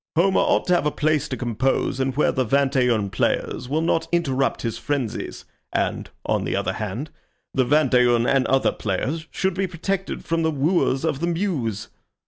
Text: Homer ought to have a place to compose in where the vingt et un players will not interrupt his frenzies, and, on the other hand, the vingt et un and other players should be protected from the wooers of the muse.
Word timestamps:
Homer 0.15 0.39
ought 0.39 0.65
to 0.65 0.73
have 0.73 0.87
a 0.87 0.89
place 0.89 1.27
to 1.29 1.37
compose 1.37 1.99
in 1.99 2.13
where 2.13 2.31
the 2.31 2.43
vingt 2.43 2.75
et 2.75 2.89
un 2.91 3.11
players 3.11 3.69
will 3.69 3.81
not 3.83 4.07
interrupt 4.11 4.63
his 4.63 4.79
frenzies, 4.79 5.45
and, 5.71 6.09
on 6.25 6.43
the 6.43 6.55
other 6.55 6.73
hand, 6.73 7.11
the 7.53 7.63
vingt 7.65 7.93
et 7.93 8.07
un 8.07 8.25
and 8.25 8.47
other 8.47 8.71
players 8.71 9.27
should 9.29 9.53
be 9.53 9.67
protected 9.67 10.25
from 10.25 10.41
the 10.41 10.49
wooers 10.49 11.05
of 11.05 11.19
the 11.19 11.27
muse. 11.27 11.89